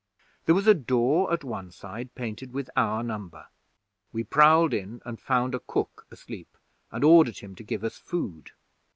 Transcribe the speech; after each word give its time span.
There 0.47 0.55
was 0.55 0.65
a 0.65 0.73
door 0.73 1.31
at 1.31 1.43
one 1.43 1.69
side 1.69 2.15
painted 2.15 2.53
with 2.53 2.71
our 2.75 3.03
number. 3.03 3.49
We 4.11 4.23
prowled 4.23 4.73
in, 4.73 4.99
and 5.05 5.19
I 5.19 5.21
found 5.21 5.53
a 5.53 5.59
cook 5.59 6.07
asleep, 6.09 6.57
and 6.91 7.03
ordered 7.03 7.37
him 7.37 7.53
to 7.57 7.63
give 7.63 7.83
us 7.83 7.99
food. 7.99 8.49